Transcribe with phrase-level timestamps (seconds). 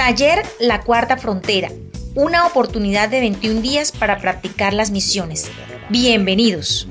[0.00, 1.70] Taller La Cuarta Frontera,
[2.14, 5.50] una oportunidad de 21 días para practicar las misiones.
[5.90, 6.88] Bienvenidos.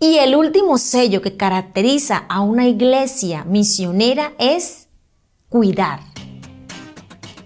[0.00, 4.88] Y el último sello que caracteriza a una iglesia misionera es
[5.48, 6.00] cuidar.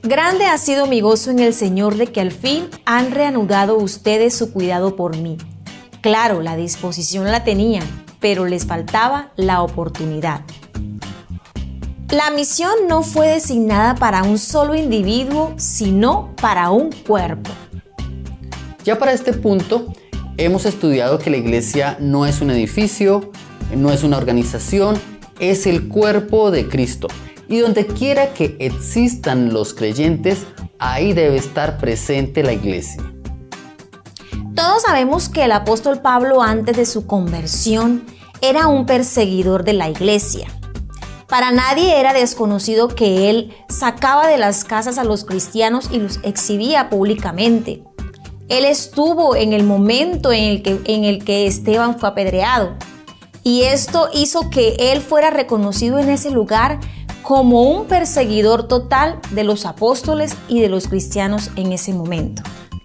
[0.02, 4.34] Grande ha sido mi gozo en el Señor de que al fin han reanudado ustedes
[4.34, 5.36] su cuidado por mí.
[6.00, 7.84] Claro, la disposición la tenían,
[8.18, 10.40] pero les faltaba la oportunidad.
[12.12, 17.50] La misión no fue designada para un solo individuo, sino para un cuerpo.
[18.85, 19.94] Ya para este punto,
[20.36, 23.32] hemos estudiado que la iglesia no es un edificio,
[23.75, 25.00] no es una organización,
[25.40, 27.08] es el cuerpo de Cristo.
[27.48, 30.44] Y donde quiera que existan los creyentes,
[30.79, 33.02] ahí debe estar presente la iglesia.
[34.55, 38.05] Todos sabemos que el apóstol Pablo antes de su conversión
[38.42, 40.46] era un perseguidor de la iglesia.
[41.33, 46.20] Para nadie era desconocido que él sacaba de las casas a los cristianos y los
[46.24, 47.83] exhibía públicamente.
[48.50, 52.74] Él estuvo en el momento en el que, en el que Esteban fue apedreado.
[53.42, 56.80] Y esto hizo que él fuera reconocido en ese lugar
[57.22, 62.42] como un perseguidor total de los apóstoles y de los cristianos en ese momento.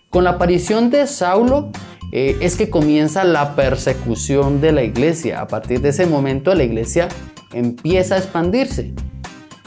[0.09, 1.70] Con la aparición de Saulo
[2.14, 5.42] eh, es que comienza la persecución de la iglesia.
[5.42, 7.09] A partir de ese momento la iglesia
[7.53, 8.94] empieza a expandirse,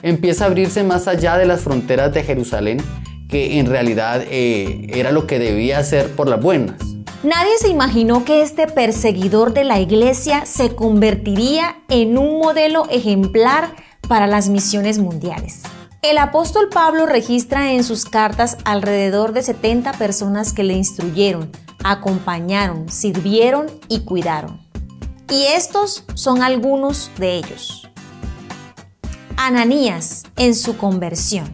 [0.03, 2.79] empieza a abrirse más allá de las fronteras de Jerusalén,
[3.29, 6.77] que en realidad eh, era lo que debía hacer por las buenas.
[7.23, 13.75] Nadie se imaginó que este perseguidor de la iglesia se convertiría en un modelo ejemplar
[14.09, 15.63] para las misiones mundiales.
[16.03, 21.53] El apóstol Pablo registra en sus cartas alrededor de 70 personas que le instruyeron,
[21.85, 24.70] acompañaron, sirvieron y cuidaron.
[25.31, 27.89] Y estos son algunos de ellos.
[29.37, 31.49] Ananías en su conversión.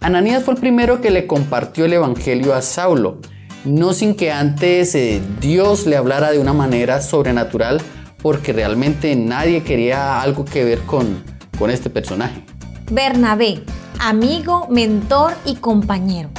[0.00, 3.18] Ananías fue el primero que le compartió el Evangelio a Saulo,
[3.66, 7.82] no sin que antes eh, Dios le hablara de una manera sobrenatural,
[8.22, 11.22] porque realmente nadie quería algo que ver con,
[11.58, 12.42] con este personaje.
[12.90, 13.62] Bernabé,
[13.98, 16.30] amigo, mentor y compañero.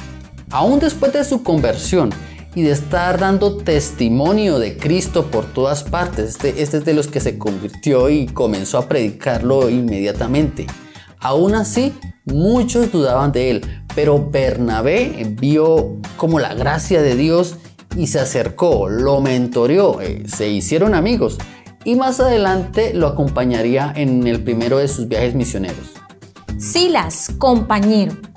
[0.50, 2.12] Aún después de su conversión
[2.54, 7.08] y de estar dando testimonio de Cristo por todas partes, este, este es de los
[7.08, 10.68] que se convirtió y comenzó a predicarlo inmediatamente.
[11.20, 11.94] Aún así,
[12.26, 17.58] muchos dudaban de él, pero Bernabé vio como la gracia de Dios
[17.96, 21.38] y se acercó, lo mentoreó, eh, se hicieron amigos
[21.84, 25.92] y más adelante lo acompañaría en el primero de sus viajes misioneros.
[26.58, 28.31] Silas, compañero.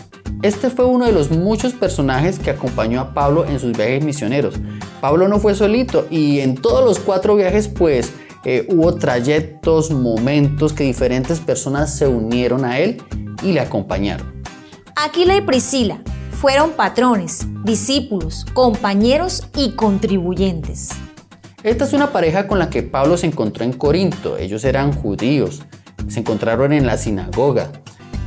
[0.44, 4.56] Este fue uno de los muchos personajes que acompañó a Pablo en sus viajes misioneros.
[5.00, 8.12] Pablo no fue solito y en todos los cuatro viajes pues
[8.44, 13.02] eh, hubo trayectos, momentos que diferentes personas se unieron a él
[13.42, 14.44] y le acompañaron.
[14.96, 16.02] Aquila y Priscila
[16.32, 20.90] fueron patrones, discípulos, compañeros y contribuyentes.
[21.62, 24.36] Esta es una pareja con la que Pablo se encontró en Corinto.
[24.36, 25.62] Ellos eran judíos,
[26.06, 27.72] se encontraron en la sinagoga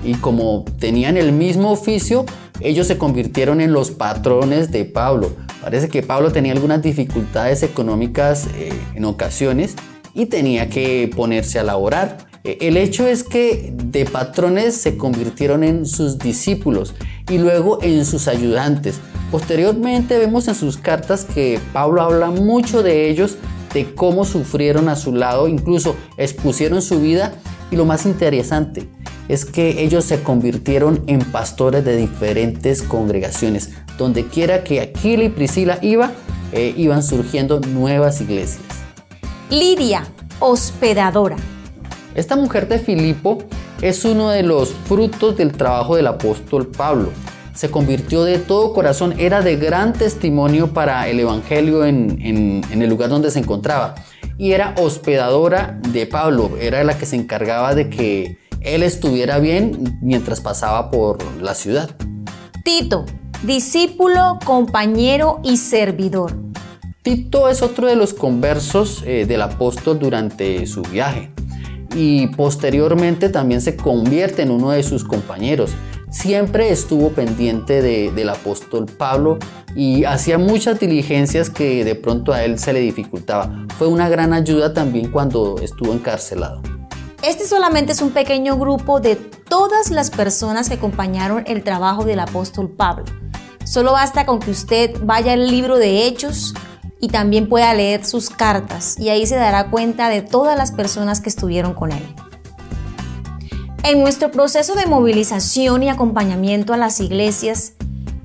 [0.03, 2.25] y como tenían el mismo oficio,
[2.59, 5.31] ellos se convirtieron en los patrones de Pablo.
[5.61, 9.75] Parece que Pablo tenía algunas dificultades económicas eh, en ocasiones
[10.13, 12.17] y tenía que ponerse a laborar.
[12.43, 16.95] Eh, el hecho es que de patrones se convirtieron en sus discípulos
[17.29, 18.99] y luego en sus ayudantes.
[19.31, 23.37] Posteriormente vemos en sus cartas que Pablo habla mucho de ellos,
[23.73, 27.33] de cómo sufrieron a su lado, incluso expusieron su vida
[27.69, 28.87] y lo más interesante
[29.27, 33.71] es que ellos se convirtieron en pastores de diferentes congregaciones.
[33.97, 36.11] Donde quiera que Aquila y Priscila iba,
[36.51, 38.63] eh, iban surgiendo nuevas iglesias.
[39.49, 40.05] Lidia,
[40.39, 41.37] hospedadora.
[42.15, 43.39] Esta mujer de Filipo
[43.81, 47.11] es uno de los frutos del trabajo del apóstol Pablo
[47.57, 53.09] se convirtió de todo corazón, era de gran testimonio para el Evangelio en, el lugar
[53.09, 53.95] donde se encontraba.
[54.37, 58.37] Y era hospedadora de Pablo, era la que se encargaba de que
[58.67, 61.89] él estuviera bien mientras pasaba por la ciudad.
[62.63, 63.05] Tito,
[63.43, 66.33] discípulo, compañero y servidor.
[67.01, 71.31] Tito es otro de los conversos eh, del apóstol durante su viaje
[71.95, 75.71] y posteriormente también se convierte en uno de sus compañeros
[76.09, 79.37] siempre estuvo pendiente del apóstol Pablo
[79.75, 83.65] y hacía muchas diligencias que de pronto a él se le dificultaba.
[83.77, 86.61] Fue una gran ayuda también cuando estuvo encarcelado.
[87.27, 92.21] Este solamente es un pequeño grupo de todas las personas que acompañaron el trabajo del
[92.21, 93.03] apóstol Pablo.
[93.65, 96.53] Solo basta con que usted vaya al libro de Hechos
[97.01, 101.19] y también pueda leer sus cartas y ahí se dará cuenta de todas las personas
[101.19, 102.15] que estuvieron con él.
[103.83, 107.73] En nuestro proceso de movilización y acompañamiento a las iglesias,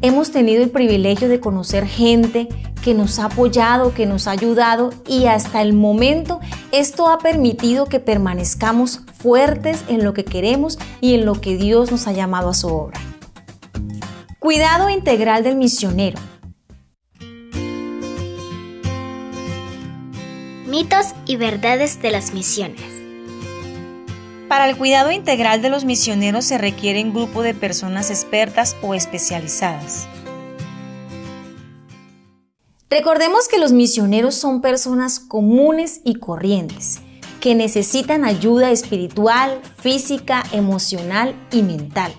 [0.02, 2.48] hemos tenido el privilegio de conocer gente
[2.82, 6.40] que nos ha apoyado, que nos ha ayudado y hasta el momento
[6.72, 11.90] esto ha permitido que permanezcamos fuertes en lo que queremos y en lo que Dios
[11.90, 13.00] nos ha llamado a su obra.
[14.40, 16.18] Cuidado integral del misionero.
[20.66, 23.01] Mitos y verdades de las misiones.
[24.52, 28.92] Para el cuidado integral de los misioneros se requiere un grupo de personas expertas o
[28.92, 30.06] especializadas.
[32.90, 37.00] Recordemos que los misioneros son personas comunes y corrientes
[37.40, 42.12] que necesitan ayuda espiritual, física, emocional y mental.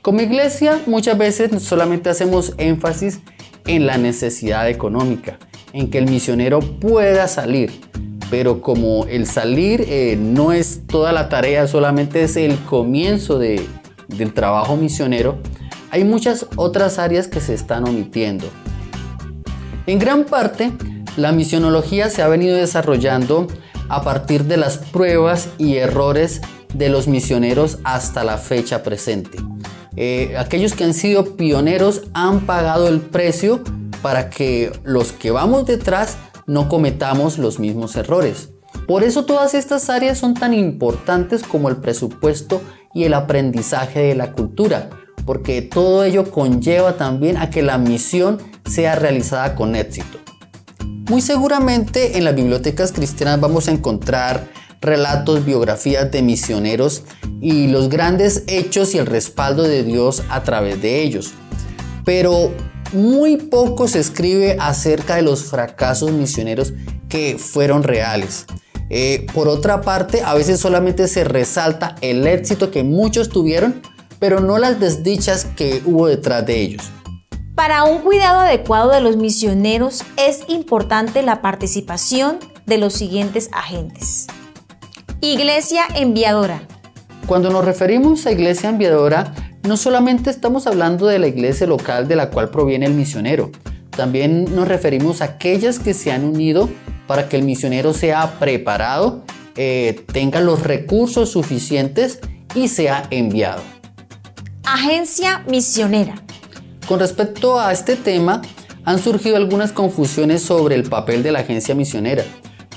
[0.00, 3.18] Como iglesia muchas veces solamente hacemos énfasis
[3.66, 5.40] en la necesidad económica,
[5.72, 7.80] en que el misionero pueda salir,
[8.30, 14.32] pero como el salir eh, no es toda la tarea, solamente es el comienzo del
[14.34, 15.38] trabajo misionero,
[15.90, 18.46] hay muchas otras áreas que se están omitiendo.
[19.86, 20.72] En gran parte,
[21.16, 23.46] la misionología se ha venido desarrollando
[23.88, 26.42] a partir de las pruebas y errores
[26.74, 29.38] de los misioneros hasta la fecha presente.
[29.96, 33.62] Eh, aquellos que han sido pioneros han pagado el precio
[34.02, 36.18] para que los que vamos detrás
[36.48, 38.48] no cometamos los mismos errores.
[38.88, 42.60] Por eso todas estas áreas son tan importantes como el presupuesto
[42.92, 44.90] y el aprendizaje de la cultura,
[45.24, 50.18] porque todo ello conlleva también a que la misión sea realizada con éxito.
[51.08, 54.48] Muy seguramente en las bibliotecas cristianas vamos a encontrar
[54.80, 57.02] relatos, biografías de misioneros
[57.40, 61.32] y los grandes hechos y el respaldo de Dios a través de ellos.
[62.04, 62.52] Pero
[62.92, 66.72] muy poco se escribe acerca de los fracasos misioneros
[67.08, 68.46] que fueron reales.
[68.90, 73.82] Eh, por otra parte, a veces solamente se resalta el éxito que muchos tuvieron,
[74.18, 76.82] pero no las desdichas que hubo detrás de ellos.
[77.54, 84.28] Para un cuidado adecuado de los misioneros es importante la participación de los siguientes agentes.
[85.20, 86.62] Iglesia enviadora.
[87.26, 92.16] Cuando nos referimos a iglesia enviadora, no solamente estamos hablando de la iglesia local de
[92.16, 93.50] la cual proviene el misionero,
[93.90, 96.68] también nos referimos a aquellas que se han unido
[97.08, 99.24] para que el misionero sea preparado,
[99.56, 102.20] eh, tenga los recursos suficientes
[102.54, 103.62] y sea enviado.
[104.64, 106.14] Agencia misionera.
[106.86, 108.42] Con respecto a este tema,
[108.84, 112.24] han surgido algunas confusiones sobre el papel de la agencia misionera.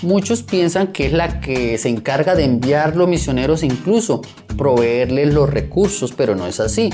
[0.02, 4.22] Muchos piensan que es la que se encarga de enviar los misioneros, incluso
[4.58, 6.90] proveerles los recursos, pero no es así.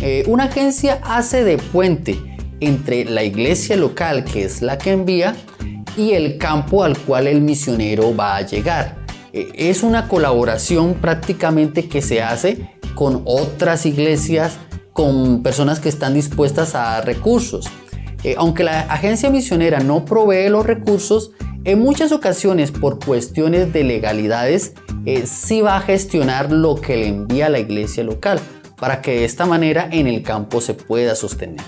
[0.00, 2.16] Eh, una agencia hace de puente
[2.60, 5.34] entre la iglesia local, que es la que envía,
[5.96, 8.98] y el campo al cual el misionero va a llegar.
[9.32, 14.58] Eh, es una colaboración prácticamente que se hace con otras iglesias,
[14.92, 17.66] con personas que están dispuestas a dar recursos.
[18.22, 21.32] Eh, aunque la agencia misionera no provee los recursos,
[21.64, 24.74] en muchas ocasiones por cuestiones de legalidades
[25.06, 28.40] eh, sí va a gestionar lo que le envía la iglesia local
[28.76, 31.62] para que de esta manera en el campo se pueda sostener.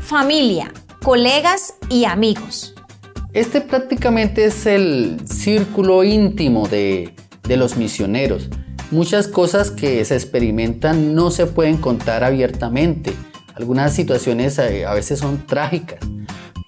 [0.00, 0.72] Familia,
[1.02, 2.74] colegas y amigos.
[3.32, 8.48] Este prácticamente es el círculo íntimo de, de los misioneros.
[8.90, 13.12] Muchas cosas que se experimentan no se pueden contar abiertamente.
[13.54, 16.00] Algunas situaciones eh, a veces son trágicas,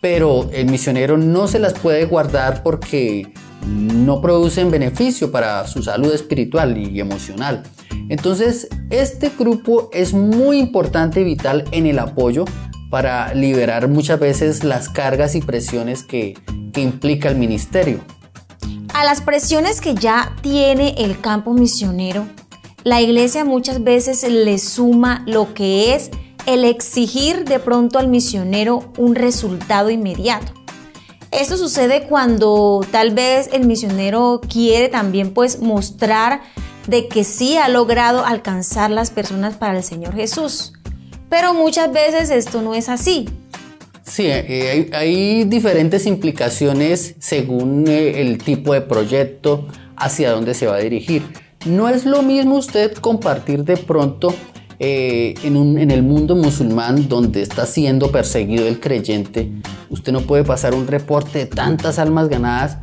[0.02, 3.32] pero el misionero no se las puede guardar porque
[3.68, 7.62] no producen beneficio para su salud espiritual y emocional.
[8.09, 12.44] Entonces, este grupo es muy importante y vital en el apoyo
[12.90, 16.37] para liberar muchas veces las cargas y presiones que,
[16.73, 18.00] que implica el ministerio.
[18.94, 22.26] A las presiones que ya tiene el campo misionero,
[22.82, 26.11] la iglesia muchas veces le suma lo que es
[26.46, 30.52] el exigir de pronto al misionero un resultado inmediato.
[31.30, 36.42] Esto sucede cuando tal vez el misionero quiere también pues mostrar
[36.87, 40.75] de que sí ha logrado alcanzar las personas para el Señor Jesús.
[41.30, 43.28] Pero muchas veces esto no es así.
[44.04, 50.76] Sí, eh, hay, diferentes implicaciones según eh, el tipo de proyecto, hacia dónde se va
[50.76, 51.22] a dirigir.
[51.64, 54.34] No es lo mismo usted compartir de pronto
[54.84, 59.48] eh, en, el mundo musulmán donde está siendo perseguido el creyente.
[59.90, 62.78] Usted no puede pasar un reporte de tantas almas ganadas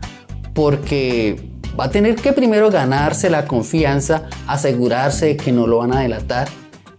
[0.54, 5.94] porque va a tener que primero ganarse la confianza, asegurarse de que no lo van
[5.94, 6.48] a delatar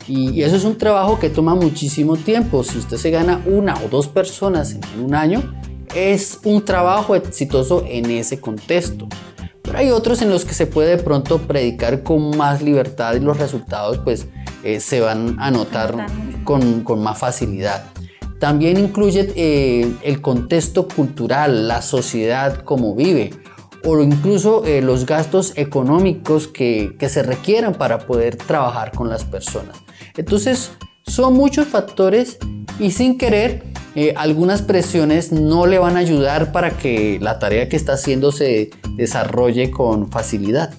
[0.06, 2.62] y eso es un trabajo que toma muchísimo tiempo.
[2.62, 5.54] Si usted se gana una o dos personas en un año,
[5.94, 9.08] es un trabajo exitoso en ese contexto.
[9.62, 13.20] pero hay otros en los que se puede de pronto predicar con más libertad y
[13.20, 14.26] los resultados pues
[14.64, 16.06] eh, se van a notar
[16.44, 17.84] con, con más facilidad.
[18.38, 23.30] También incluye eh, el contexto cultural, la sociedad como vive
[23.84, 29.24] o incluso eh, los gastos económicos que, que, se requieran para poder trabajar con las
[29.24, 29.76] personas.
[30.16, 30.72] Entonces,
[31.06, 32.38] son muchos factores
[32.78, 33.62] y sin querer,
[33.94, 38.32] eh, algunas presiones no le van a ayudar para que la tarea que está haciendo
[38.32, 40.72] se desarrolle con facilidad.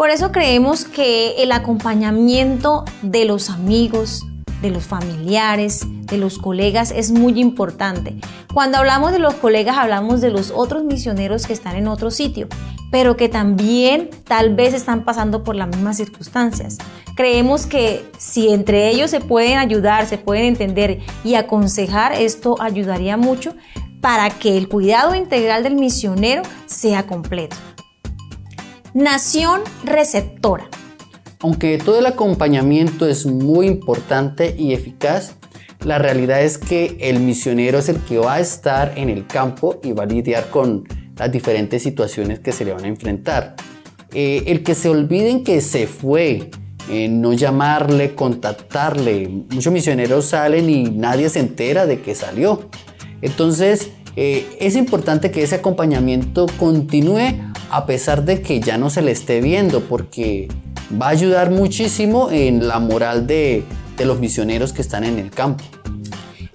[0.00, 4.26] Por eso creemos que el acompañamiento de los amigos,
[4.62, 8.16] de los familiares, de los colegas es muy importante.
[8.54, 12.48] Cuando hablamos de los colegas hablamos de los otros misioneros que están en otro sitio,
[12.90, 16.78] pero que también tal vez están pasando por las mismas circunstancias.
[17.14, 23.18] Creemos que si entre ellos se pueden ayudar, se pueden entender y aconsejar, esto ayudaría
[23.18, 23.54] mucho
[24.00, 27.54] para que el cuidado integral del misionero sea completo.
[28.94, 30.68] Nación receptora.
[31.38, 35.36] Aunque todo el acompañamiento es muy importante y eficaz,
[35.84, 39.78] la realidad es que el misionero es el que va a estar en el campo
[39.84, 43.54] y va a lidiar con las diferentes situaciones que se le van a enfrentar.
[44.12, 46.50] Eh, el que se olviden que se fue,
[46.90, 49.28] eh, no llamarle, contactarle.
[49.28, 52.68] Muchos misioneros salen y nadie se entera de que salió.
[53.22, 59.02] Entonces, eh, es importante que ese acompañamiento continúe a pesar de que ya no se
[59.02, 60.48] le esté viendo, porque
[61.00, 63.64] va a ayudar muchísimo en la moral de,
[63.98, 65.62] los misioneros que están en el campo.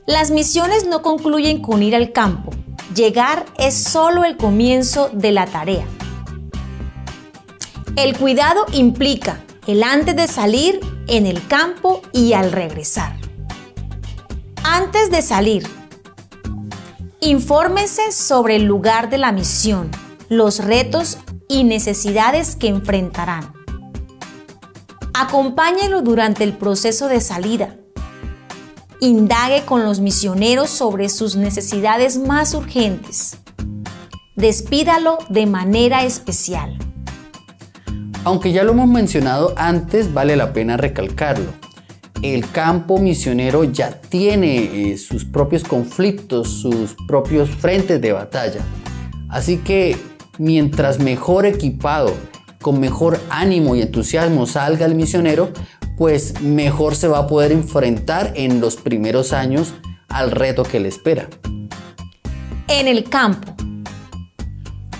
[0.08, 2.50] Las misiones no concluyen con ir al campo.
[2.96, 5.86] Llegar es solo el comienzo de la tarea.
[7.96, 13.16] El cuidado implica el antes de salir, en el campo y al regresar.
[14.64, 15.68] Antes de salir,
[17.22, 19.90] infórmense sobre el lugar de la misión,
[20.30, 21.18] los retos
[21.48, 23.54] y necesidades que enfrentarán.
[25.14, 27.78] Acompáñelo durante el proceso de salida.
[29.00, 33.38] Indague con los misioneros sobre sus necesidades más urgentes.
[34.36, 36.78] Despídalo de manera especial.
[38.26, 41.54] Aunque ya lo hemos mencionado antes, vale la pena recalcarlo.
[42.22, 48.62] El campo misionero ya tiene eh, sus propios conflictos, sus propios frentes de batalla.
[49.30, 49.98] Así que
[50.38, 52.14] mientras mejor equipado
[52.62, 55.52] con mejor ánimo y entusiasmo salga el misionero,
[55.98, 59.74] pues mejor se va a poder enfrentar en los primeros años
[60.08, 61.28] al reto que le espera.
[62.68, 63.54] En el campo.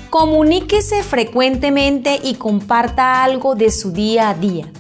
[0.10, 4.72] Comuníquese frecuentemente y comparta algo de su día a día.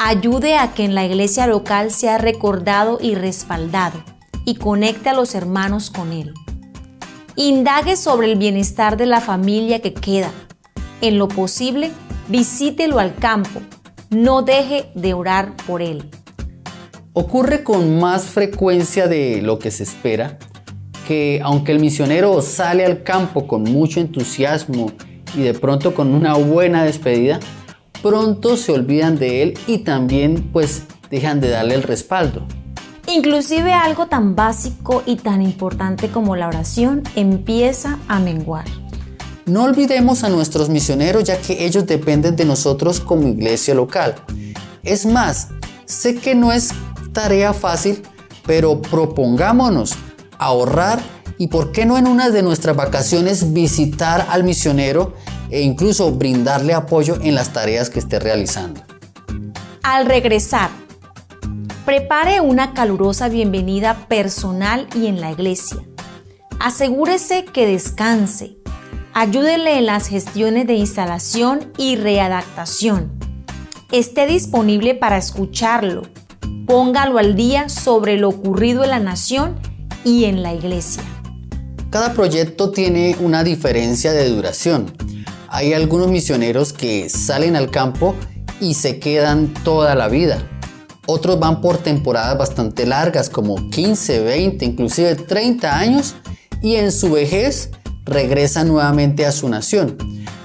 [0.00, 4.00] Ayude a que en la iglesia local sea recordado y respaldado
[4.44, 6.34] y conecte a los hermanos con él.
[7.34, 10.30] Indague sobre el bienestar de la familia que queda
[11.00, 11.90] en lo posible,
[12.28, 13.60] visítelo al campo.
[14.10, 16.08] No deje de orar por él.
[17.12, 20.38] Ocurre con más frecuencia de lo que se espera
[21.08, 24.92] que aunque el misionero sale al campo con mucho entusiasmo
[25.34, 27.40] y de pronto con una buena despedida,
[28.02, 32.46] pronto se olvidan de él y también pues dejan de darle el respaldo.
[33.06, 38.66] Inclusive algo tan básico y tan importante como la oración empieza a menguar.
[39.46, 44.14] No olvidemos a nuestros misioneros ya que ellos dependen de nosotros como iglesia local.
[44.82, 45.48] Es más,
[45.86, 46.72] sé que no es
[47.12, 48.02] tarea fácil,
[48.46, 49.94] pero propongámonos
[50.38, 51.00] ahorrar
[51.38, 55.14] y por qué no en una de nuestras vacaciones visitar al misionero
[55.50, 58.82] e incluso brindarle apoyo en las tareas que esté realizando.
[59.82, 60.70] Al regresar,
[61.84, 65.78] prepare una calurosa bienvenida personal y en la iglesia.
[66.60, 68.58] Asegúrese que descanse,
[69.20, 73.10] Ayúdele en las gestiones de instalación y readaptación.
[73.90, 76.02] Esté disponible para escucharlo.
[76.68, 79.58] Póngalo al día sobre lo ocurrido en la nación
[80.04, 81.02] y en la iglesia.
[81.90, 84.92] Cada proyecto tiene una diferencia de duración.
[85.50, 88.14] Hay algunos misioneros que salen al campo
[88.60, 90.42] y se quedan toda la vida.
[91.06, 96.16] Otros van por temporadas bastante largas, como 15, 20, inclusive 30 años,
[96.60, 97.70] y en su vejez
[98.04, 99.96] regresa nuevamente a su nación.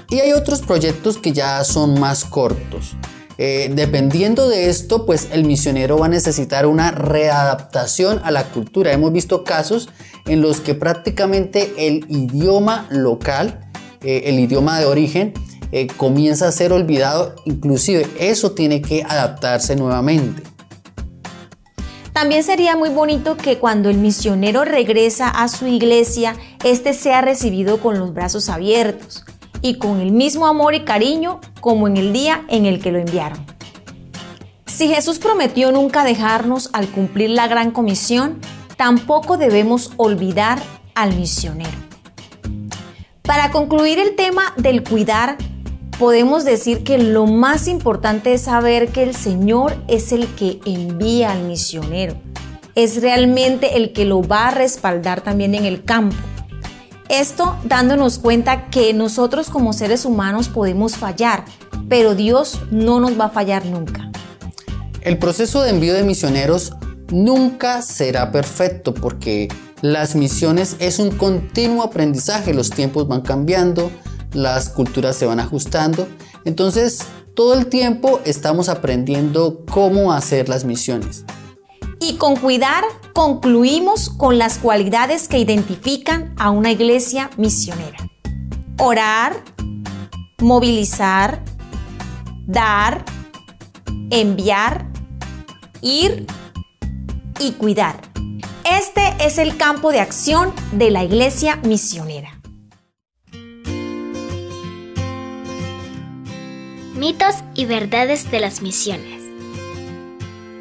[0.10, 2.96] Y hay otros proyectos que ya son más cortos.
[3.38, 8.94] Eh, dependiendo de esto, pues el misionero va a necesitar una readaptación a la cultura.
[8.94, 9.90] Hemos visto casos
[10.26, 13.63] en los que prácticamente el idioma local,
[14.04, 15.34] eh, el idioma de origen,
[15.72, 17.36] eh, comienza a ser olvidado.
[17.46, 20.44] Inclusive eso tiene que adaptarse nuevamente.
[22.14, 27.80] También sería muy bonito que cuando el misionero regresa a su iglesia, éste sea recibido
[27.80, 29.26] con los brazos abiertos
[29.64, 33.00] y con el mismo amor y cariño como en el día en el que lo
[33.00, 33.44] enviaron.
[34.68, 38.40] Si Jesús prometió nunca dejarnos al cumplir la gran comisión,
[38.78, 40.62] tampoco debemos olvidar
[40.94, 41.93] al misionero.
[43.24, 45.38] Para concluir el tema del cuidar,
[45.98, 51.32] podemos decir que lo más importante es saber que el Señor es el que envía
[51.32, 52.16] al misionero.
[52.76, 56.18] Es realmente el que lo va a respaldar también en el campo.
[57.08, 61.46] Esto dándonos cuenta que nosotros como seres humanos podemos fallar,
[61.88, 64.12] pero Dios no nos va a fallar nunca.
[65.00, 66.74] El proceso de envío de misioneros
[67.14, 69.48] nunca será perfecto porque
[69.82, 73.92] las misiones es un continuo aprendizaje, los tiempos van cambiando,
[74.34, 76.08] las culturas se van ajustando,
[76.44, 77.00] entonces
[77.36, 81.24] todo el tiempo estamos aprendiendo cómo hacer las misiones.
[82.00, 87.98] Y con cuidar concluimos con las cualidades que identifican a una iglesia misionera.
[88.80, 89.36] Orar,
[90.40, 91.44] movilizar,
[92.48, 93.06] dar,
[94.10, 94.88] enviar,
[95.82, 96.26] ir
[97.40, 98.00] y cuidar.
[98.64, 102.40] Este es el campo de acción de la iglesia misionera.
[106.96, 109.22] Mitos y verdades de las misiones.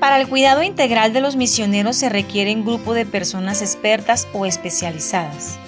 [0.01, 4.47] Para el cuidado integral de los misioneros se requiere un grupo de personas expertas o
[4.47, 5.59] especializadas.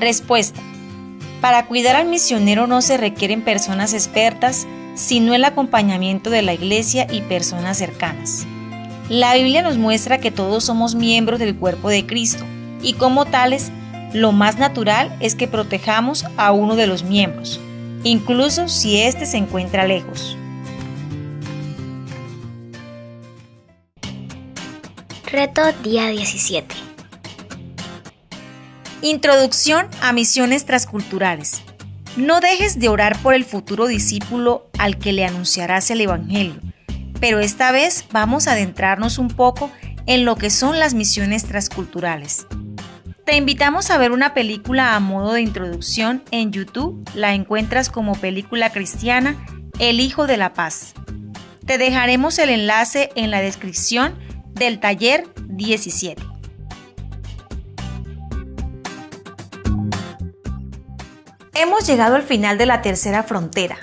[0.00, 0.60] Respuesta.
[1.40, 7.06] Para cuidar al misionero no se requieren personas expertas, sino el acompañamiento de la iglesia
[7.10, 8.46] y personas cercanas.
[9.08, 12.44] La Biblia nos muestra que todos somos miembros del cuerpo de Cristo
[12.82, 13.70] y como tales,
[14.12, 17.60] lo más natural es que protejamos a uno de los miembros,
[18.02, 20.36] incluso si éste se encuentra lejos.
[25.30, 26.74] Reto día 17.
[29.02, 31.62] Introducción a misiones transculturales.
[32.16, 36.60] No dejes de orar por el futuro discípulo al que le anunciarás el Evangelio
[37.20, 39.70] pero esta vez vamos a adentrarnos un poco
[40.06, 42.46] en lo que son las misiones transculturales.
[43.24, 48.14] Te invitamos a ver una película a modo de introducción en YouTube, la encuentras como
[48.14, 49.36] película cristiana
[49.80, 50.94] El Hijo de la Paz.
[51.66, 54.16] Te dejaremos el enlace en la descripción
[54.52, 56.22] del taller 17.
[61.54, 63.76] Hemos llegado al final de la tercera frontera.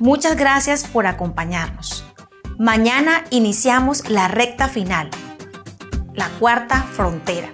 [0.00, 2.04] Muchas gracias por acompañarnos.
[2.58, 5.08] Mañana iniciamos la recta final,
[6.14, 7.48] la cuarta frontera.